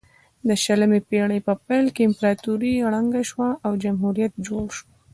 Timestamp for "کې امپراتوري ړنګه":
1.95-3.21